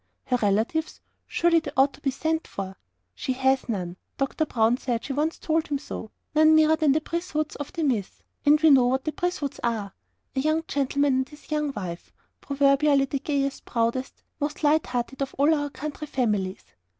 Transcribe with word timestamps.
"Her 0.25 0.37
relatives 0.37 0.99
surely 1.27 1.59
they 1.59 1.69
ought 1.77 1.93
to 1.93 2.01
be 2.01 2.09
sent 2.09 2.47
for?" 2.47 2.75
"She 3.13 3.33
has 3.33 3.69
none. 3.69 3.97
Doctor 4.17 4.47
Brown 4.47 4.77
said 4.77 5.03
she 5.05 5.13
once 5.13 5.37
told 5.37 5.67
him 5.67 5.77
so: 5.77 6.09
none 6.33 6.55
nearer 6.55 6.75
than 6.75 6.93
the 6.93 7.01
Brithwoods 7.01 7.55
of 7.57 7.71
the 7.73 7.83
Mythe 7.83 8.21
and 8.43 8.59
we 8.61 8.71
know 8.71 8.87
what 8.87 9.03
the 9.05 9.11
Brithwoods 9.11 9.59
are." 9.63 9.93
A 10.35 10.39
young 10.39 10.63
gentleman 10.67 11.17
and 11.17 11.29
his 11.29 11.51
young 11.51 11.71
wife 11.73 12.11
proverbially 12.41 13.05
the 13.05 13.19
gayest, 13.19 13.65
proudest, 13.65 14.23
most 14.39 14.63
light 14.63 14.87
hearted 14.87 15.21
of 15.21 15.35
all 15.37 15.53
our 15.53 15.69
country 15.69 16.07
families. 16.07 16.63